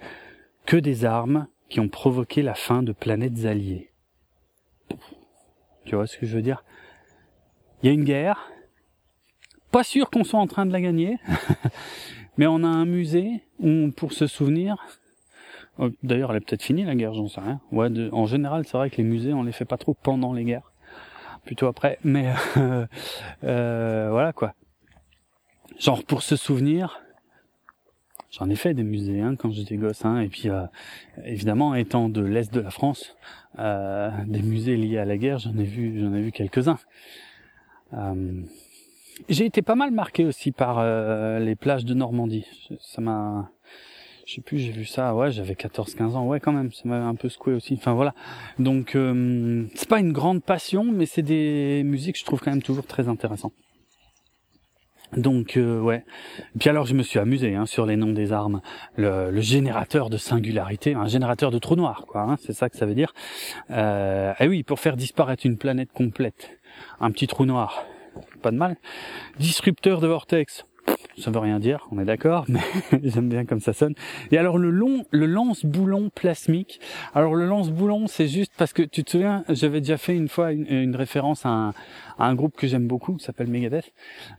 [0.66, 3.92] que des armes qui ont provoqué la fin de planètes alliées.
[5.84, 6.64] Tu vois ce que je veux dire?
[7.82, 8.50] Il y a une guerre.
[9.70, 11.18] Pas sûr qu'on soit en train de la gagner,
[12.36, 14.76] mais on a un musée où, pour se souvenir,
[15.78, 17.60] oh, D'ailleurs, elle est peut-être finie la guerre, j'en sais rien.
[17.70, 20.44] Ouais, en général, c'est vrai que les musées, on les fait pas trop pendant les
[20.44, 20.72] guerres,
[21.44, 21.98] plutôt après.
[22.02, 22.32] Mais
[23.44, 24.54] euh, voilà quoi.
[25.78, 27.00] Genre pour se souvenir,
[28.30, 30.62] J'en ai fait des musées hein, quand j'étais gosse, hein, et puis euh,
[31.24, 33.16] évidemment étant de l'est de la France,
[33.58, 36.78] euh, des musées liés à la guerre, j'en ai vu, j'en ai vu quelques-uns.
[37.94, 38.42] Euh,
[39.28, 42.46] j'ai été pas mal marqué aussi par euh, les plages de Normandie.
[42.80, 43.50] Ça m'a,
[44.26, 47.04] je sais plus, j'ai vu ça, ouais, j'avais 14-15 ans, ouais quand même, ça m'a
[47.04, 47.74] un peu secoué aussi.
[47.74, 48.14] Enfin voilà.
[48.58, 52.50] Donc euh, c'est pas une grande passion, mais c'est des musiques que je trouve quand
[52.50, 53.54] même toujours très intéressantes.
[55.16, 56.04] Donc euh, ouais.
[56.58, 58.60] Puis alors je me suis amusé hein, sur les noms des armes.
[58.96, 62.22] Le, le, générateur de singularité, un générateur de trou noir, quoi.
[62.22, 63.12] Hein, c'est ça que ça veut dire.
[63.70, 66.58] Euh, et oui, pour faire disparaître une planète complète,
[67.00, 67.84] un petit trou noir,
[68.42, 68.76] pas de mal.
[69.38, 70.64] Disrupteur de vortex,
[71.20, 72.60] ça veut rien dire, on est d'accord, mais
[73.02, 73.94] j'aime bien comme ça sonne.
[74.30, 76.80] Et alors le long, le lance-boulon plasmique.
[77.14, 80.52] Alors le lance-boulon, c'est juste parce que tu te souviens, j'avais déjà fait une fois
[80.52, 81.72] une, référence à
[82.18, 83.92] un, groupe que j'aime beaucoup, qui s'appelle Megadeth.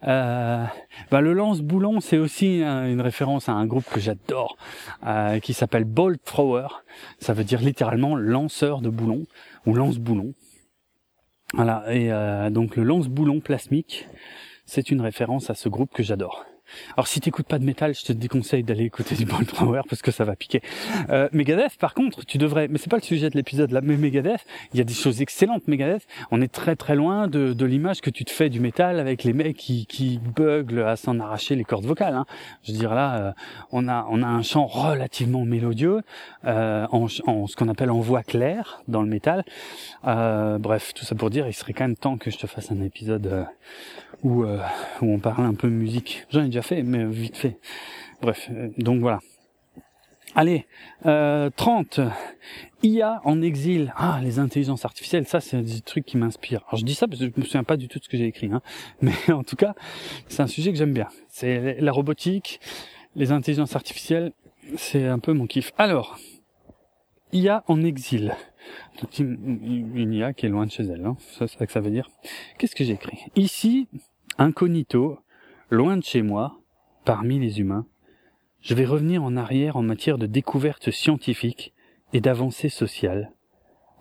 [0.08, 0.66] Euh,
[1.10, 4.58] bah, le lance-boulon, c'est aussi une référence à un groupe que j'adore,
[5.06, 6.68] euh, qui s'appelle Bolt Thrower.
[7.20, 9.24] Ça veut dire littéralement lanceur de boulons
[9.66, 10.34] ou lance-boulon.
[11.54, 14.08] Voilà, et euh, donc le lance-boulon plasmique,
[14.66, 16.46] c'est une référence à ce groupe que j'adore.
[16.96, 20.02] Alors si t'écoutes pas de métal, je te déconseille d'aller écouter du Bolt Power parce
[20.02, 20.62] que ça va piquer.
[21.10, 23.98] Euh, Megadeth, par contre, tu devrais, mais c'est pas le sujet de l'épisode là, mais
[23.98, 25.68] Megadeth, il y a des choses excellentes.
[25.68, 29.00] Megadeth, on est très très loin de, de l'image que tu te fais du métal
[29.00, 32.16] avec les mecs qui, qui buglent à s'en arracher les cordes vocales.
[32.16, 32.26] Hein.
[32.64, 33.32] Je veux dire là, euh,
[33.72, 36.02] on a on a un chant relativement mélodieux
[36.46, 39.44] euh, en, en, ce qu'on appelle en voix claire dans le métal.
[40.08, 42.72] Euh, bref, tout ça pour dire, il serait quand même temps que je te fasse
[42.72, 43.44] un épisode euh,
[44.24, 46.26] où où on parle un peu musique.
[46.30, 47.60] J'en ai déjà fait, mais vite fait.
[48.22, 49.20] Bref, euh, donc voilà.
[50.34, 50.66] Allez,
[51.06, 52.00] euh, 30.
[52.84, 53.94] IA en exil.
[53.98, 56.64] Ah, les intelligences artificielles, ça c'est des trucs qui m'inspirent.
[56.68, 58.18] Alors je dis ça parce que je me souviens pas du tout de ce que
[58.18, 58.62] j'ai écrit, hein.
[59.02, 59.76] mais en tout cas,
[60.28, 61.08] c'est un sujet que j'aime bien.
[61.28, 62.60] C'est la robotique,
[63.16, 64.32] les intelligences artificielles,
[64.78, 65.74] c'est un peu mon kiff.
[65.78, 66.18] Alors,
[67.34, 68.36] IA en exil.
[69.20, 71.18] Une IA qui est loin de chez elle, hein.
[71.20, 72.10] c'est ça que ça veut dire.
[72.58, 73.20] Qu'est-ce que j'ai écrit?
[73.36, 73.88] Ici,
[74.38, 75.20] incognito,
[75.72, 76.60] loin de chez moi,
[77.06, 77.88] parmi les humains,
[78.62, 81.74] je vais revenir en arrière en matière de découverte scientifique
[82.14, 83.32] et d'avancée sociale,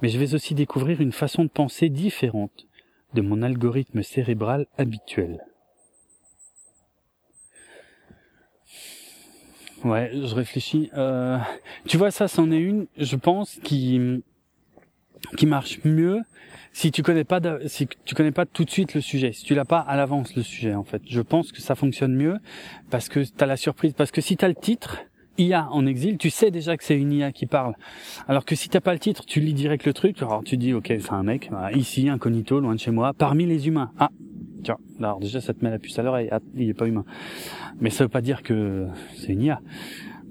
[0.03, 2.67] mais je vais aussi découvrir une façon de penser différente
[3.15, 5.45] de mon algorithme cérébral habituel.
[9.85, 10.91] Ouais, je réfléchis.
[10.95, 11.39] Euh,
[11.87, 14.23] tu vois, ça, c'en est une, je pense, qui
[15.37, 16.21] qui marche mieux
[16.73, 19.55] si tu connais pas si tu connais pas tout de suite le sujet, si tu
[19.55, 21.03] l'as pas à l'avance le sujet en fait.
[21.07, 22.39] Je pense que ça fonctionne mieux
[22.91, 24.99] parce que tu as la surprise parce que si tu as le titre
[25.39, 27.75] IA en exil, tu sais déjà que c'est une IA qui parle.
[28.29, 30.73] Alors que si t'as pas le titre, tu lis direct le truc, alors tu dis
[30.73, 33.91] ok c'est un mec, bah, ici incognito, loin de chez moi, parmi les humains.
[33.99, 34.11] Ah
[34.63, 37.05] tiens, alors déjà ça te met la puce à l'oreille, ah, il est pas humain.
[37.81, 39.61] Mais ça veut pas dire que c'est une IA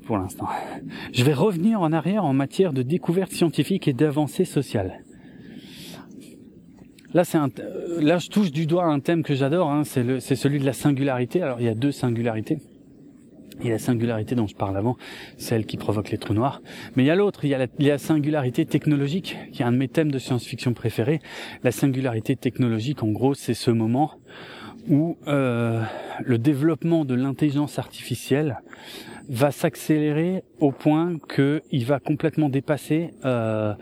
[0.09, 0.47] pour l'instant.
[1.13, 5.03] Je vais revenir en arrière en matière de découverte scientifique et d'avancée sociale.
[7.13, 9.69] Là, c'est un, euh, là, je touche du doigt un thème que j'adore.
[9.69, 11.43] Hein, c'est, c'est celui de la singularité.
[11.43, 12.57] Alors, il y a deux singularités.
[13.59, 14.97] Il y a la singularité dont je parle avant,
[15.37, 16.63] celle qui provoque les trous noirs.
[16.95, 19.37] Mais il y a l'autre, il y a la, il y a la singularité technologique,
[19.51, 21.19] qui est un de mes thèmes de science-fiction préférés.
[21.63, 24.13] La singularité technologique, en gros, c'est ce moment
[24.89, 25.83] où euh,
[26.23, 28.59] le développement de l'intelligence artificielle
[29.29, 33.75] va s'accélérer au point qu'il va complètement dépasser euh,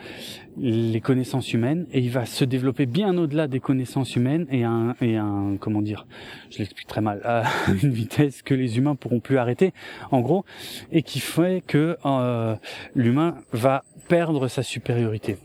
[0.58, 4.96] les connaissances humaines et il va se développer bien au-delà des connaissances humaines et un
[5.00, 6.06] et un comment dire
[6.50, 7.44] je l'explique très mal à
[7.82, 9.74] une vitesse que les humains pourront plus arrêter
[10.12, 10.44] en gros
[10.92, 12.56] et qui fait que euh,
[12.94, 15.38] l'humain va perdre sa supériorité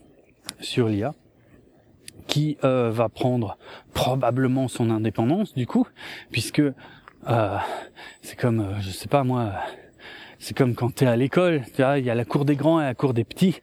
[0.58, 1.14] sur l'IA
[2.26, 3.56] qui euh, va prendre
[3.94, 5.86] probablement son indépendance du coup
[6.32, 6.62] puisque
[7.28, 7.58] euh,
[8.20, 9.52] c'est comme je sais pas moi
[10.42, 12.56] c'est comme quand tu es à l'école, tu vois, il y a la cour des
[12.56, 13.60] grands et la cour des petits.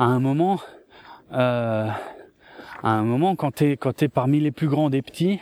[0.00, 0.60] À un moment,
[1.32, 1.88] euh,
[2.82, 5.38] à un moment, quand t'es quand t'es parmi les plus grands des petits,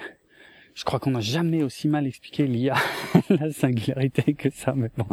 [0.77, 2.75] je crois qu'on n'a jamais aussi mal expliqué l'IA,
[3.31, 4.75] la singularité que ça.
[4.77, 5.07] Mais bon,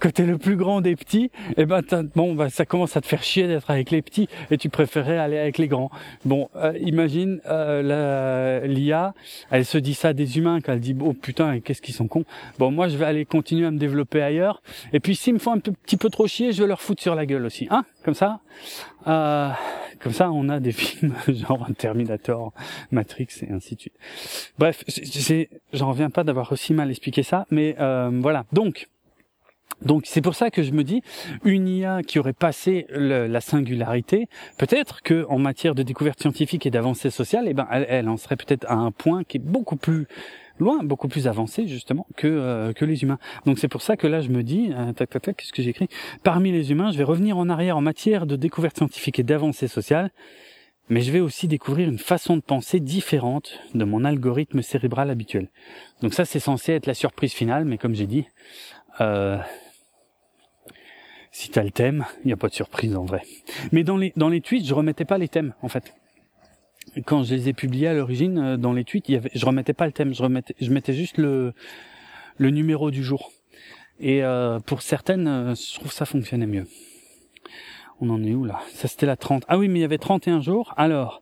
[0.00, 1.80] quand t'es le plus grand des petits, eh ben
[2.14, 5.16] bon, bah, ça commence à te faire chier d'être avec les petits et tu préférais
[5.16, 5.90] aller avec les grands.
[6.26, 9.14] Bon, euh, imagine euh, l'IA,
[9.50, 12.26] elle se dit ça des humains quand elle dit oh putain, qu'est-ce qu'ils sont cons.
[12.58, 14.60] Bon, moi je vais aller continuer à me développer ailleurs.
[14.92, 17.14] Et puis s'ils me font un petit peu trop chier, je vais leur foutre sur
[17.14, 18.40] la gueule aussi, hein, comme ça.
[19.06, 19.50] Euh,
[20.00, 22.54] comme ça, on a des films genre Terminator,
[22.90, 23.98] Matrix et ainsi de suite.
[24.58, 24.82] Bref,
[25.74, 28.46] j'en reviens pas d'avoir aussi mal expliqué ça, mais euh, voilà.
[28.50, 28.88] Donc,
[29.82, 31.02] donc c'est pour ça que je me dis
[31.44, 36.70] une IA qui aurait passé la singularité, peut-être que en matière de découverte scientifique et
[36.70, 39.76] d'avancée sociale, eh ben elle, elle en serait peut-être à un point qui est beaucoup
[39.76, 40.06] plus
[40.58, 43.18] loin, beaucoup plus avancé justement que euh, que les humains.
[43.46, 45.62] Donc c'est pour ça que là je me dis, euh, tac tac tac, qu'est-ce que
[45.62, 45.88] j'écris?
[46.22, 49.68] Parmi les humains, je vais revenir en arrière en matière de découverte scientifique et d'avancée
[49.68, 50.10] sociale,
[50.88, 55.48] mais je vais aussi découvrir une façon de penser différente de mon algorithme cérébral habituel.
[56.02, 58.26] Donc ça c'est censé être la surprise finale, mais comme j'ai dit,
[59.00, 59.38] euh,
[61.30, 63.22] si t'as le thème, il n'y a pas de surprise en vrai.
[63.72, 65.94] Mais dans les dans les tweets, je remettais pas les thèmes en fait
[67.06, 69.44] quand je les ai publiés à l'origine euh, dans les tweets, il y avait, je
[69.44, 71.54] remettais pas le thème, je remettais, je mettais juste le
[72.38, 73.32] le numéro du jour.
[74.00, 76.66] Et euh, pour certaines, euh, je trouve ça fonctionnait mieux.
[78.00, 78.60] On en est où là?
[78.70, 79.44] Ça c'était la 30.
[79.48, 80.72] Ah oui, mais il y avait 31 jours.
[80.76, 81.20] Alors,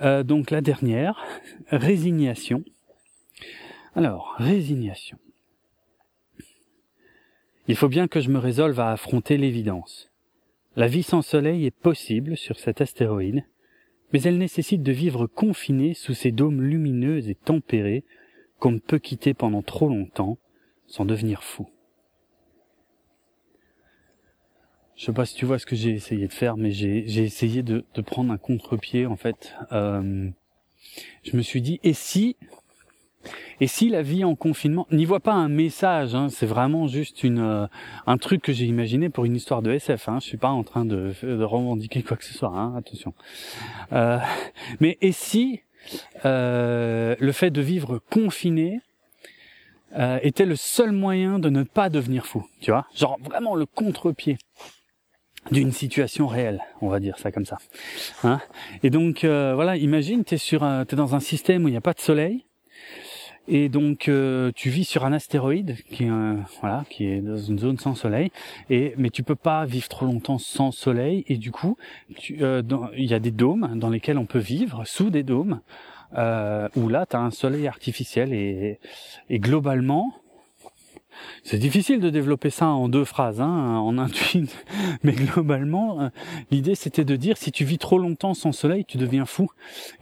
[0.00, 1.24] euh, donc la dernière,
[1.70, 2.62] résignation.
[3.96, 5.18] Alors, résignation.
[7.68, 10.10] Il faut bien que je me résolve à affronter l'évidence.
[10.76, 13.44] La vie sans soleil est possible sur cet astéroïde,
[14.12, 18.04] mais elle nécessite de vivre confiné sous ces dômes lumineux et tempérés
[18.58, 20.38] qu'on ne peut quitter pendant trop longtemps
[20.86, 21.68] sans devenir fou.
[24.96, 27.62] Je sais pas si tu vois ce que j'ai essayé de faire, mais j'ai essayé
[27.62, 29.54] de, de, prendre un contre-pied en fait.
[29.72, 30.28] Euh,
[31.22, 32.36] je me suis dit, et si
[33.60, 37.22] et si la vie en confinement, n'y voit pas un message, hein, c'est vraiment juste
[37.22, 37.66] une euh,
[38.06, 40.08] un truc que j'ai imaginé pour une histoire de SF.
[40.08, 43.12] Hein, je suis pas en train de, de revendiquer quoi que ce soit, hein, attention.
[43.92, 44.18] Euh,
[44.80, 45.60] mais et si
[46.24, 48.80] euh, le fait de vivre confiné
[49.98, 53.66] euh, était le seul moyen de ne pas devenir fou, tu vois, genre vraiment le
[53.66, 54.38] contre-pied
[55.50, 57.58] d'une situation réelle, on va dire ça comme ça.
[58.24, 58.40] Hein
[58.82, 61.82] et donc euh, voilà, imagine t'es sur, t'es dans un système où il n'y a
[61.82, 62.44] pas de soleil
[63.50, 66.08] et donc euh, tu vis sur un astéroïde qui
[66.60, 68.30] voilà qui est dans une zone sans soleil.
[68.70, 71.24] Et mais tu peux pas vivre trop longtemps sans soleil.
[71.26, 71.76] Et du coup
[72.40, 72.62] euh,
[72.96, 75.60] il y a des dômes dans lesquels on peut vivre sous des dômes
[76.16, 78.78] euh, où là tu as un soleil artificiel et,
[79.28, 80.14] et globalement
[81.42, 84.64] c'est difficile de développer ça en deux phrases, hein, en un tweet,
[85.02, 86.08] mais globalement, euh,
[86.50, 89.48] l'idée c'était de dire si tu vis trop longtemps sans soleil, tu deviens fou.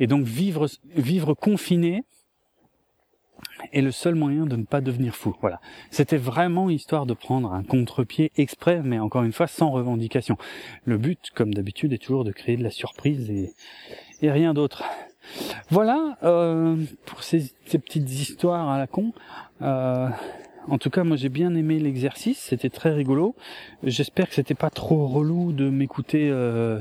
[0.01, 2.05] Et donc vivre, vivre confiné,
[3.73, 5.35] est le seul moyen de ne pas devenir fou.
[5.41, 5.61] Voilà.
[5.91, 10.37] C'était vraiment histoire de prendre un contre-pied exprès, mais encore une fois sans revendication.
[10.85, 13.53] Le but, comme d'habitude, est toujours de créer de la surprise et,
[14.23, 14.83] rien d'autre.
[15.69, 19.13] Voilà euh, pour ces, ces, petites histoires à la con.
[19.63, 20.09] Euh,
[20.69, 23.35] en tout cas, moi j'ai bien aimé l'exercice, c'était très rigolo.
[23.83, 26.29] J'espère que c'était pas trop relou de m'écouter.
[26.31, 26.79] Euh,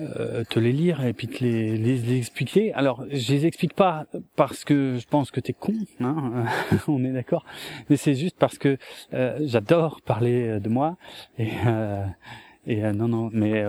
[0.00, 2.72] euh, te les lire et puis te les, les, expliquer.
[2.74, 6.44] Alors, je les explique pas parce que je pense que t'es con, hein,
[6.88, 7.44] on est d'accord,
[7.88, 8.78] mais c'est juste parce que
[9.14, 10.96] euh, j'adore parler de moi
[11.38, 12.04] et, euh,
[12.66, 13.64] et non non, mais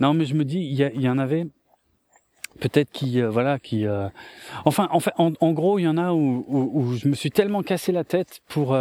[0.00, 1.46] non mais je me dis il y, y, en avait
[2.60, 3.86] peut-être qui voilà qui
[4.64, 7.30] enfin en en, en, gros il y en a où, où, où, je me suis
[7.30, 8.76] tellement cassé la tête pour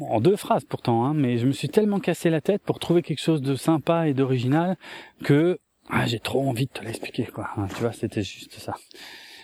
[0.00, 3.02] en deux phrases pourtant, hein, mais je me suis tellement cassé la tête pour trouver
[3.02, 4.76] quelque chose de sympa et d'original
[5.24, 7.48] que ah, j'ai trop envie de te l'expliquer, quoi.
[7.56, 8.74] Hein, tu vois, c'était juste ça.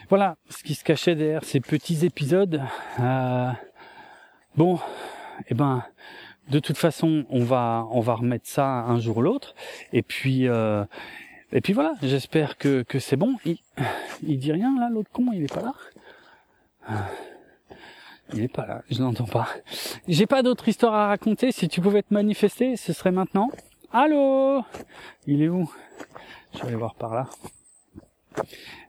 [0.09, 2.63] Voilà ce qui se cachait derrière ces petits épisodes.
[3.01, 3.51] Euh,
[4.55, 4.79] bon,
[5.49, 5.85] eh ben,
[6.49, 9.55] de toute façon, on va on va remettre ça un jour ou l'autre.
[9.93, 10.85] Et puis euh,
[11.53, 11.95] et puis voilà.
[12.03, 13.37] J'espère que que c'est bon.
[13.45, 13.59] Il,
[14.23, 15.75] il dit rien là, l'autre con, il est pas là.
[18.35, 19.49] Il est pas là, je l'entends pas.
[20.09, 21.53] J'ai pas d'autre histoire à raconter.
[21.53, 23.51] Si tu pouvais te manifester, ce serait maintenant.
[23.93, 24.65] Allô?
[25.27, 25.71] Il est où?
[26.55, 27.29] Je vais aller voir par là.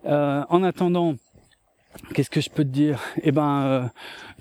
[0.06, 1.16] Euh, en attendant,
[2.14, 3.00] qu'est-ce que je peux te dire?
[3.22, 3.88] Eh ben, euh,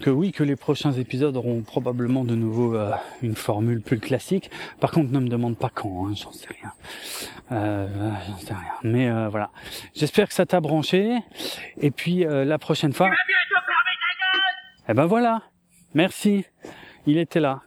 [0.01, 4.51] que oui, que les prochains épisodes auront probablement de nouveau euh, une formule plus classique.
[4.81, 6.73] Par contre, ne me demande pas quand, hein, j'en sais rien.
[7.51, 8.73] j'en sais rien.
[8.83, 9.51] Mais voilà.
[9.95, 11.19] J'espère que ça t'a branché.
[11.81, 13.11] Et puis la prochaine fois.
[14.89, 15.43] Eh ben voilà,
[15.95, 16.45] merci,
[17.09, 17.63] il était là.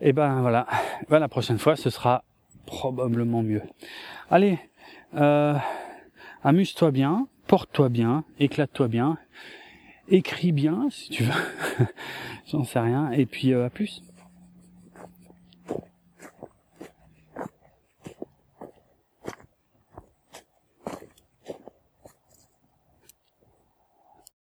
[0.00, 0.66] Eh ben voilà,
[1.10, 2.24] ben, la prochaine fois ce sera
[2.64, 3.60] probablement mieux.
[4.30, 4.58] Allez,
[5.14, 5.54] euh,
[6.42, 9.18] amuse-toi bien, porte-toi bien, éclate-toi bien,
[10.08, 11.86] écris bien si tu veux,
[12.46, 14.02] j'en sais rien, et puis euh, à plus.